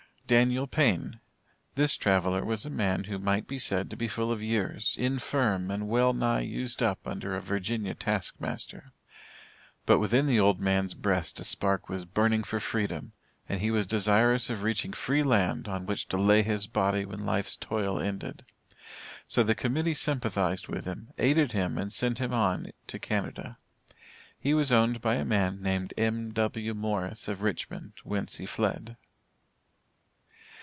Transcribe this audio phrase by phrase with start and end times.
[0.31, 1.19] Daniel Payne.
[1.75, 5.69] This traveler was a man who might be said to be full of years, infirm,
[5.69, 8.85] and well nigh used up under a Virginia task master.
[9.85, 13.11] But within the old man's breast a spark was burning for freedom,
[13.49, 17.25] and he was desirous of reaching free land, on which to lay his body when
[17.25, 18.45] life's toil ended.
[19.27, 23.57] So the Committee sympathized with him, aided him and sent him on to Canada.
[24.39, 26.73] He was owned by a man named M.W.
[26.73, 28.95] Morris, of Richmond, whence he fled.